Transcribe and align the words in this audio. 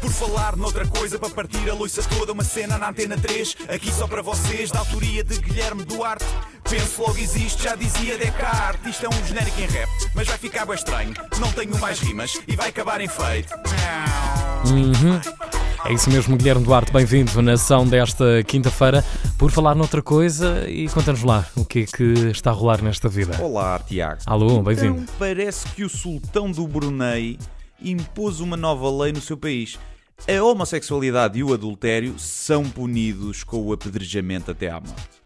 Por 0.00 0.10
falar 0.10 0.56
noutra 0.56 0.86
coisa, 0.86 1.18
para 1.18 1.30
partir 1.30 1.68
a 1.68 1.74
loiça 1.74 2.02
toda, 2.02 2.32
uma 2.32 2.44
cena 2.44 2.78
na 2.78 2.90
antena 2.90 3.16
3, 3.16 3.56
aqui 3.68 3.90
só 3.92 4.06
para 4.06 4.22
vocês, 4.22 4.70
da 4.70 4.78
autoria 4.78 5.24
de 5.24 5.38
Guilherme 5.38 5.84
Duarte. 5.84 6.24
Penso 6.68 7.02
logo 7.02 7.18
existe, 7.18 7.62
já 7.62 7.74
dizia 7.74 8.16
Descartes. 8.16 8.94
Isto 8.94 9.06
é 9.06 9.08
um 9.08 9.26
genérico 9.26 9.60
em 9.60 9.66
rap, 9.66 9.88
mas 10.14 10.28
vai 10.28 10.38
ficar 10.38 10.66
bem 10.66 10.74
estranho. 10.74 11.14
Não 11.38 11.50
tenho 11.52 11.78
mais 11.78 11.98
rimas 12.00 12.40
e 12.46 12.54
vai 12.54 12.68
acabar 12.68 13.00
em 13.00 13.08
feito. 13.08 13.52
É 15.84 15.92
isso 15.92 16.10
mesmo, 16.10 16.36
Guilherme 16.36 16.64
Duarte, 16.64 16.92
bem-vindo 16.92 17.40
na 17.42 17.52
ação 17.52 17.86
desta 17.86 18.42
quinta-feira. 18.44 19.04
Por 19.38 19.50
falar 19.50 19.74
noutra 19.74 20.02
coisa, 20.02 20.68
e 20.68 20.88
conta-nos 20.88 21.22
lá 21.22 21.46
o 21.54 21.64
que 21.64 21.80
é 21.80 21.84
que 21.84 22.30
está 22.30 22.50
a 22.50 22.54
rolar 22.54 22.82
nesta 22.82 23.08
vida. 23.08 23.40
Olá, 23.40 23.78
Tiago. 23.78 24.20
Alô, 24.26 24.62
bem-vindo. 24.62 25.02
Então, 25.02 25.14
parece 25.18 25.68
que 25.68 25.84
o 25.84 25.88
sultão 25.88 26.50
do 26.50 26.66
Brunei 26.66 27.38
impôs 27.82 28.40
uma 28.40 28.56
nova 28.56 28.90
lei 28.90 29.12
no 29.12 29.20
seu 29.20 29.36
país. 29.36 29.78
A 30.28 30.42
homossexualidade 30.42 31.38
e 31.38 31.44
o 31.44 31.52
adultério 31.52 32.18
são 32.18 32.64
punidos 32.68 33.44
com 33.44 33.58
o 33.58 33.72
apedrejamento 33.72 34.50
até 34.50 34.70
à 34.70 34.80
morte. 34.80 35.16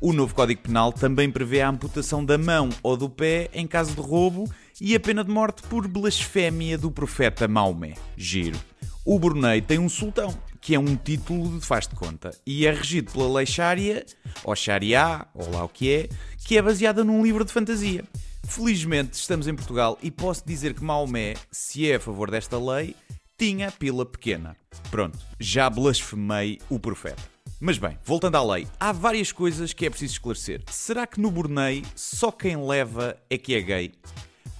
O 0.00 0.14
novo 0.14 0.34
Código 0.34 0.62
Penal 0.62 0.92
também 0.92 1.30
prevê 1.30 1.60
a 1.60 1.68
amputação 1.68 2.24
da 2.24 2.38
mão 2.38 2.70
ou 2.82 2.96
do 2.96 3.10
pé 3.10 3.50
em 3.52 3.66
caso 3.66 3.94
de 3.94 4.00
roubo 4.00 4.50
e 4.80 4.94
a 4.94 5.00
pena 5.00 5.22
de 5.22 5.30
morte 5.30 5.62
por 5.64 5.86
blasfémia 5.86 6.78
do 6.78 6.90
profeta 6.90 7.46
Maomé. 7.46 7.94
Giro. 8.16 8.58
O 9.04 9.18
Brunei 9.18 9.60
tem 9.60 9.78
um 9.78 9.88
sultão, 9.88 10.34
que 10.60 10.74
é 10.74 10.78
um 10.78 10.96
título 10.96 11.58
de 11.58 11.66
faz 11.66 11.86
de 11.86 11.94
conta, 11.94 12.30
e 12.46 12.66
é 12.66 12.72
regido 12.72 13.12
pela 13.12 13.30
lei 13.38 13.46
Sharia, 13.46 14.06
ou 14.42 14.56
Sharia, 14.56 15.26
ou 15.34 15.50
lá 15.50 15.64
o 15.64 15.68
que 15.68 15.92
é, 15.92 16.08
que 16.46 16.56
é 16.56 16.62
baseada 16.62 17.04
num 17.04 17.22
livro 17.22 17.44
de 17.44 17.52
fantasia. 17.52 18.04
Felizmente 18.50 19.12
estamos 19.12 19.46
em 19.46 19.54
Portugal 19.54 19.96
e 20.02 20.10
posso 20.10 20.44
dizer 20.44 20.74
que 20.74 20.82
Maomé, 20.82 21.34
se 21.52 21.88
é 21.88 21.94
a 21.94 22.00
favor 22.00 22.32
desta 22.32 22.58
lei, 22.58 22.96
tinha 23.38 23.70
pila 23.70 24.04
pequena. 24.04 24.56
Pronto, 24.90 25.16
já 25.38 25.70
blasfemei 25.70 26.58
o 26.68 26.76
profeta. 26.76 27.22
Mas 27.60 27.78
bem, 27.78 27.96
voltando 28.04 28.34
à 28.34 28.42
lei, 28.42 28.66
há 28.80 28.90
várias 28.90 29.30
coisas 29.30 29.72
que 29.72 29.86
é 29.86 29.90
preciso 29.90 30.14
esclarecer. 30.14 30.64
Será 30.68 31.06
que 31.06 31.20
no 31.20 31.30
Brunei 31.30 31.84
só 31.94 32.32
quem 32.32 32.56
leva 32.66 33.16
é 33.30 33.38
que 33.38 33.54
é 33.54 33.60
gay? 33.60 33.92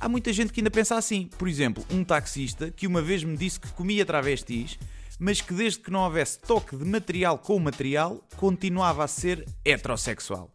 Há 0.01 0.09
muita 0.09 0.33
gente 0.33 0.53
que 0.53 0.61
ainda 0.61 0.71
pensa 0.71 0.95
assim. 0.95 1.29
Por 1.37 1.49
exemplo, 1.49 1.85
um 1.91 2.05
taxista 2.05 2.71
que 2.71 2.87
uma 2.87 3.03
vez 3.03 3.25
me 3.25 3.37
disse 3.37 3.59
que 3.59 3.73
comia 3.73 4.07
travestis, 4.07 4.79
mas 5.19 5.41
que 5.41 5.53
desde 5.53 5.81
que 5.81 5.91
não 5.91 6.05
houvesse 6.05 6.39
toque 6.39 6.77
de 6.77 6.85
material 6.85 7.37
com 7.39 7.59
material, 7.59 8.25
continuava 8.37 9.03
a 9.03 9.09
ser 9.09 9.45
heterossexual. 9.65 10.49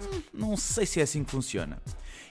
Hum, 0.00 0.22
não 0.32 0.56
sei 0.56 0.86
se 0.86 0.98
é 0.98 1.02
assim 1.02 1.22
que 1.22 1.30
funciona. 1.30 1.78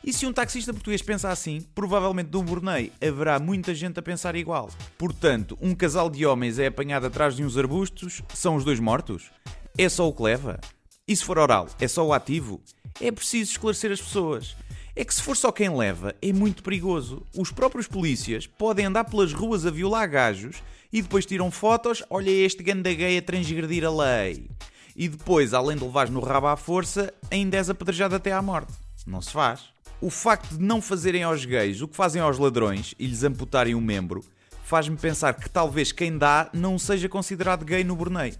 E 0.04 0.14
se 0.14 0.26
um 0.26 0.32
taxista 0.32 0.74
português 0.74 1.02
pensa 1.02 1.30
assim, 1.30 1.62
provavelmente 1.76 2.32
no 2.32 2.42
Brunei 2.42 2.92
haverá 3.02 3.38
muita 3.38 3.76
gente 3.76 4.00
a 4.00 4.02
pensar 4.02 4.36
igual. 4.36 4.70
Portanto, 4.98 5.58
um 5.62 5.76
casal 5.76 6.10
de 6.10 6.26
homens 6.26 6.58
é 6.58 6.68
apanhado 6.68 7.06
atrás 7.06 7.36
de 7.36 7.44
uns 7.44 7.58
arbustos, 7.58 8.22
são 8.34 8.56
os 8.56 8.64
dois 8.64 8.80
mortos? 8.80 9.30
É 9.78 9.90
só 9.90 10.08
o 10.08 10.14
que 10.14 10.24
leva? 10.24 10.60
E 11.08 11.16
se 11.16 11.24
for 11.24 11.38
oral, 11.38 11.68
é 11.80 11.88
só 11.88 12.06
o 12.06 12.14
ativo? 12.14 12.62
É 13.02 13.12
preciso 13.12 13.52
esclarecer 13.52 13.92
as 13.92 14.02
pessoas. 14.02 14.56
É 14.96 15.04
que 15.04 15.14
se 15.14 15.22
for 15.22 15.36
só 15.36 15.52
quem 15.52 15.76
leva, 15.76 16.16
é 16.22 16.34
muito 16.34 16.64
perigoso. 16.64 17.26
Os 17.38 17.52
próprios 17.52 17.88
polícias 17.88 18.48
podem 18.48 18.86
andar 18.86 19.06
pelas 19.06 19.34
ruas 19.34 19.66
a 19.66 19.72
violar 19.72 20.10
gajos 20.10 20.62
e 20.92 21.02
depois 21.02 21.26
tiram 21.26 21.52
fotos, 21.52 22.04
olha 22.10 22.30
este 22.30 22.64
ganda 22.64 22.94
gay 22.94 23.18
a 23.18 23.22
transgredir 23.22 23.86
a 23.86 23.92
lei. 23.92 24.50
E 24.96 25.08
depois, 25.08 25.54
além 25.54 25.78
de 25.78 25.84
levares 25.84 26.12
no 26.12 26.20
rabo 26.20 26.48
à 26.48 26.58
força, 26.58 27.14
ainda 27.32 27.58
és 27.58 27.70
apedrejado 27.70 28.16
até 28.16 28.32
à 28.32 28.42
morte. 28.42 28.74
Não 29.08 29.22
se 29.22 29.32
faz. 29.32 29.62
O 30.02 30.10
facto 30.10 30.56
de 30.56 30.64
não 30.64 30.82
fazerem 30.82 31.24
aos 31.24 31.44
gays 31.44 31.82
o 31.82 31.88
que 31.88 31.96
fazem 31.96 32.22
aos 32.22 32.38
ladrões 32.38 32.96
e 32.98 33.06
lhes 33.06 33.24
amputarem 33.24 33.76
um 33.76 33.82
membro 33.82 34.24
faz-me 34.64 34.96
pensar 34.96 35.34
que 35.34 35.50
talvez 35.50 35.92
quem 35.92 36.18
dá 36.18 36.50
não 36.54 36.80
seja 36.80 37.10
considerado 37.10 37.66
gay 37.66 37.84
no 37.84 37.98
Brunei. 37.98 38.34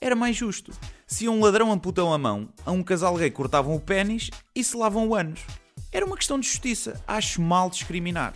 Era 0.00 0.16
mais 0.16 0.36
justo. 0.36 0.72
Se 1.06 1.28
um 1.28 1.40
ladrão 1.40 1.70
amputam 1.70 2.12
a 2.12 2.18
mão, 2.18 2.48
a 2.64 2.72
um 2.72 2.82
casal 2.82 3.16
gay 3.16 3.30
cortavam 3.30 3.76
o 3.76 3.80
pênis 3.80 4.30
e 4.52 4.64
se 4.64 4.76
lavam 4.76 5.06
o 5.06 5.14
ânus. 5.14 5.40
Era 5.92 6.04
uma 6.04 6.16
questão 6.16 6.40
de 6.40 6.48
justiça. 6.48 7.00
Acho 7.06 7.40
mal 7.40 7.70
discriminar. 7.70 8.34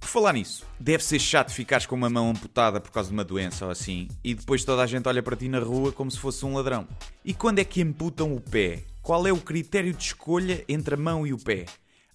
Por 0.00 0.08
falar 0.08 0.32
nisso, 0.32 0.66
deve 0.80 1.04
ser 1.04 1.20
chato 1.20 1.52
ficares 1.52 1.86
com 1.86 1.94
uma 1.94 2.10
mão 2.10 2.30
amputada 2.30 2.80
por 2.80 2.90
causa 2.90 3.10
de 3.10 3.14
uma 3.14 3.22
doença 3.22 3.66
ou 3.66 3.70
assim 3.70 4.08
e 4.24 4.34
depois 4.34 4.64
toda 4.64 4.82
a 4.82 4.86
gente 4.86 5.06
olha 5.06 5.22
para 5.22 5.36
ti 5.36 5.48
na 5.48 5.60
rua 5.60 5.92
como 5.92 6.10
se 6.10 6.18
fosse 6.18 6.44
um 6.44 6.54
ladrão. 6.54 6.88
E 7.24 7.32
quando 7.32 7.60
é 7.60 7.64
que 7.64 7.82
amputam 7.82 8.34
o 8.34 8.40
pé? 8.40 8.82
Qual 9.00 9.26
é 9.26 9.32
o 9.32 9.36
critério 9.36 9.92
de 9.92 10.02
escolha 10.02 10.64
entre 10.68 10.94
a 10.94 10.98
mão 10.98 11.26
e 11.26 11.32
o 11.32 11.38
pé? 11.38 11.66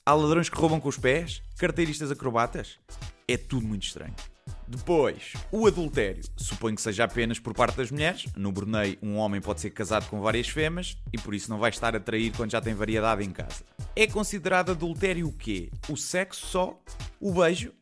Há 0.07 0.13
ladrões 0.13 0.49
que 0.49 0.55
roubam 0.55 0.79
com 0.79 0.87
os 0.87 0.99
pés? 0.99 1.41
Carteiristas 1.57 2.11
acrobatas? 2.11 2.77
É 3.27 3.35
tudo 3.37 3.65
muito 3.65 3.87
estranho. 3.87 4.13
Depois, 4.67 5.33
o 5.51 5.65
adultério. 5.65 6.21
Suponho 6.37 6.75
que 6.75 6.81
seja 6.83 7.05
apenas 7.05 7.39
por 7.39 7.55
parte 7.55 7.77
das 7.77 7.89
mulheres. 7.89 8.27
No 8.35 8.51
Brunei, 8.51 8.99
um 9.01 9.15
homem 9.15 9.41
pode 9.41 9.61
ser 9.61 9.71
casado 9.71 10.07
com 10.07 10.21
várias 10.21 10.47
fêmeas 10.47 10.95
e 11.11 11.17
por 11.17 11.33
isso 11.33 11.49
não 11.49 11.57
vai 11.57 11.71
estar 11.71 11.95
a 11.95 11.99
trair 11.99 12.31
quando 12.37 12.51
já 12.51 12.61
tem 12.61 12.75
variedade 12.75 13.23
em 13.23 13.31
casa. 13.31 13.63
É 13.95 14.05
considerado 14.05 14.73
adultério 14.73 15.27
o 15.27 15.33
quê? 15.33 15.71
O 15.89 15.97
sexo 15.97 16.45
só? 16.45 16.79
O 17.19 17.33
beijo? 17.33 17.73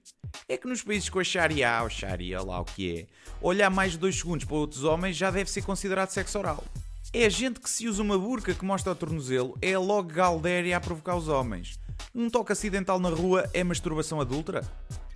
É 0.47 0.55
que 0.55 0.65
nos 0.65 0.81
países 0.81 1.09
com 1.09 1.19
a 1.19 1.25
Sharia, 1.25 1.81
ou 1.83 1.89
Sharia, 1.89 2.41
lá 2.41 2.61
o 2.61 2.63
que 2.63 2.99
é, 2.99 3.07
olhar 3.41 3.69
mais 3.69 3.91
de 3.91 3.97
dois 3.97 4.15
segundos 4.15 4.45
para 4.45 4.55
outros 4.55 4.85
homens 4.85 5.17
já 5.17 5.29
deve 5.29 5.51
ser 5.51 5.63
considerado 5.63 6.11
sexo 6.11 6.39
oral. 6.39 6.63
É 7.11 7.25
a 7.25 7.29
gente 7.29 7.59
que 7.59 7.69
se 7.69 7.85
usa 7.85 8.01
uma 8.01 8.17
burca 8.17 8.53
que 8.53 8.63
mostra 8.63 8.93
o 8.93 8.95
tornozelo, 8.95 9.57
é 9.61 9.77
logo 9.77 10.07
galdéria 10.07 10.77
a 10.77 10.79
provocar 10.79 11.17
os 11.17 11.27
homens. 11.27 11.77
Um 12.15 12.29
toque 12.29 12.51
acidental 12.51 12.99
na 12.99 13.09
rua 13.09 13.49
é 13.55 13.63
masturbação 13.63 14.21
adulta? 14.21 14.61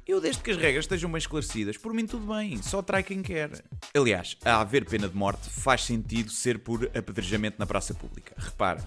Eu, 0.07 0.19
desde 0.19 0.41
que 0.41 0.49
as 0.49 0.57
regras 0.57 0.85
estejam 0.85 1.11
bem 1.11 1.19
esclarecidas, 1.19 1.77
por 1.77 1.93
mim 1.93 2.07
tudo 2.07 2.33
bem, 2.33 2.59
só 2.59 2.81
trai 2.81 3.03
quem 3.03 3.21
quer. 3.21 3.63
Aliás, 3.93 4.35
a 4.43 4.61
haver 4.61 4.83
pena 4.83 5.07
de 5.07 5.15
morte 5.15 5.47
faz 5.47 5.83
sentido 5.83 6.31
ser 6.31 6.57
por 6.57 6.85
apedrejamento 6.97 7.57
na 7.59 7.67
praça 7.67 7.93
pública. 7.93 8.33
Repara, 8.35 8.83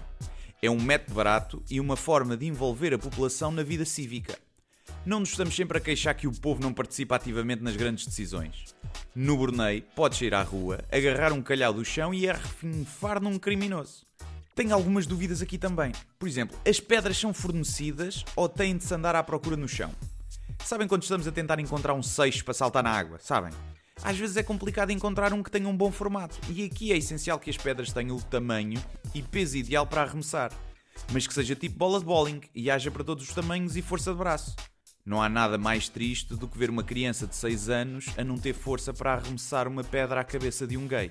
é 0.61 0.69
um 0.69 0.81
método 0.81 1.13
barato 1.13 1.63
e 1.71 1.79
uma 1.79 1.95
forma 1.95 2.35
de 2.35 2.45
envolver 2.45 2.93
a 2.93 2.99
população 2.99 3.49
na 3.49 3.63
vida 3.63 3.85
cívica. 3.85 4.37
Não 5.05 5.21
nos 5.21 5.29
estamos 5.29 5.55
sempre 5.55 5.77
a 5.77 5.81
queixar 5.81 6.13
que 6.13 6.27
o 6.27 6.33
povo 6.33 6.61
não 6.61 6.73
participa 6.73 7.15
ativamente 7.15 7.63
nas 7.63 7.77
grandes 7.77 8.05
decisões. 8.05 8.75
No 9.15 9.37
Brunei, 9.37 9.85
podes 9.95 10.19
ir 10.19 10.33
à 10.33 10.43
rua, 10.43 10.83
agarrar 10.91 11.31
um 11.31 11.41
calhau 11.41 11.73
do 11.73 11.85
chão 11.85 12.13
e 12.13 12.29
arrefinfar 12.29 13.23
num 13.23 13.39
criminoso. 13.39 14.05
Tenho 14.61 14.75
algumas 14.75 15.07
dúvidas 15.07 15.41
aqui 15.41 15.57
também. 15.57 15.91
Por 16.19 16.29
exemplo, 16.29 16.55
as 16.63 16.79
pedras 16.79 17.17
são 17.17 17.33
fornecidas 17.33 18.23
ou 18.35 18.47
têm 18.47 18.77
de 18.77 18.83
se 18.83 18.93
andar 18.93 19.15
à 19.15 19.23
procura 19.23 19.57
no 19.57 19.67
chão? 19.67 19.89
Sabem 20.63 20.87
quando 20.87 21.01
estamos 21.01 21.27
a 21.27 21.31
tentar 21.31 21.59
encontrar 21.59 21.95
um 21.95 22.03
seixo 22.03 22.45
para 22.45 22.53
saltar 22.53 22.83
na 22.83 22.91
água? 22.91 23.17
Sabem? 23.19 23.51
Às 24.03 24.19
vezes 24.19 24.37
é 24.37 24.43
complicado 24.43 24.91
encontrar 24.91 25.33
um 25.33 25.41
que 25.41 25.49
tenha 25.49 25.67
um 25.67 25.75
bom 25.75 25.91
formato, 25.91 26.37
e 26.47 26.63
aqui 26.63 26.93
é 26.93 26.97
essencial 26.97 27.39
que 27.39 27.49
as 27.49 27.57
pedras 27.57 27.91
tenham 27.91 28.15
o 28.15 28.21
tamanho 28.21 28.79
e 29.15 29.23
peso 29.23 29.57
ideal 29.57 29.87
para 29.87 30.03
arremessar, 30.03 30.51
mas 31.11 31.25
que 31.25 31.33
seja 31.33 31.55
tipo 31.55 31.79
bola 31.79 31.97
de 31.97 32.05
bowling 32.05 32.41
e 32.53 32.69
haja 32.69 32.91
para 32.91 33.03
todos 33.03 33.27
os 33.27 33.33
tamanhos 33.33 33.75
e 33.75 33.81
força 33.81 34.11
de 34.11 34.19
braço. 34.19 34.55
Não 35.03 35.23
há 35.23 35.27
nada 35.27 35.57
mais 35.57 35.89
triste 35.89 36.35
do 36.35 36.47
que 36.47 36.59
ver 36.59 36.69
uma 36.69 36.83
criança 36.83 37.25
de 37.25 37.35
6 37.35 37.67
anos 37.67 38.05
a 38.15 38.23
não 38.23 38.37
ter 38.37 38.53
força 38.53 38.93
para 38.93 39.15
arremessar 39.15 39.67
uma 39.67 39.83
pedra 39.83 40.21
à 40.21 40.23
cabeça 40.23 40.67
de 40.67 40.77
um 40.77 40.87
gay. 40.87 41.09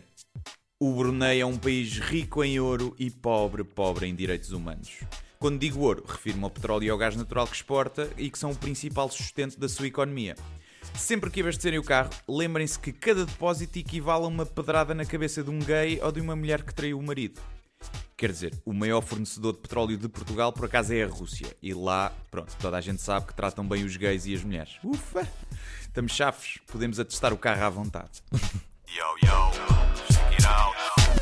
O 0.83 0.95
Brunei 0.95 1.43
é 1.43 1.45
um 1.45 1.59
país 1.59 1.99
rico 1.99 2.43
em 2.43 2.59
ouro 2.59 2.97
e 2.99 3.11
pobre, 3.11 3.63
pobre 3.63 4.07
em 4.07 4.15
direitos 4.15 4.51
humanos. 4.51 5.01
Quando 5.39 5.59
digo 5.59 5.81
ouro, 5.81 6.03
refiro-me 6.09 6.45
ao 6.45 6.51
petróleo 6.51 6.85
e 6.87 6.89
ao 6.89 6.97
gás 6.97 7.15
natural 7.15 7.47
que 7.47 7.55
exporta 7.55 8.09
e 8.17 8.31
que 8.31 8.39
são 8.39 8.53
o 8.53 8.57
principal 8.57 9.11
sustento 9.11 9.61
da 9.61 9.69
sua 9.69 9.89
economia. 9.89 10.35
Sempre 10.95 11.29
que 11.31 11.43
abastecerem 11.43 11.79
o 11.79 11.85
carro, 11.85 12.09
lembrem-se 12.27 12.79
que 12.79 12.95
cada 12.95 13.27
depósito 13.27 13.79
equivale 13.79 14.25
a 14.25 14.29
uma 14.29 14.47
pedrada 14.47 14.95
na 14.95 15.05
cabeça 15.05 15.45
de 15.45 15.51
um 15.51 15.59
gay 15.59 16.01
ou 16.03 16.11
de 16.11 16.19
uma 16.19 16.35
mulher 16.35 16.63
que 16.63 16.73
traiu 16.73 16.99
o 16.99 17.03
marido. 17.03 17.43
Quer 18.17 18.33
dizer, 18.33 18.59
o 18.65 18.73
maior 18.73 19.03
fornecedor 19.03 19.53
de 19.53 19.59
petróleo 19.59 19.99
de 19.99 20.09
Portugal 20.09 20.51
por 20.51 20.65
acaso 20.65 20.95
é 20.95 21.03
a 21.03 21.07
Rússia. 21.07 21.55
E 21.61 21.75
lá, 21.75 22.11
pronto, 22.31 22.57
toda 22.59 22.79
a 22.79 22.81
gente 22.81 23.03
sabe 23.03 23.27
que 23.27 23.35
tratam 23.35 23.69
bem 23.69 23.85
os 23.85 23.99
gays 23.99 24.25
e 24.25 24.35
as 24.35 24.43
mulheres. 24.43 24.79
Ufa! 24.83 25.29
Estamos 25.83 26.13
chafes, 26.13 26.59
podemos 26.67 26.99
atestar 26.99 27.35
o 27.35 27.37
carro 27.37 27.65
à 27.65 27.69
vontade. 27.69 28.23
Yo, 28.89 29.05
yo, 29.23 29.70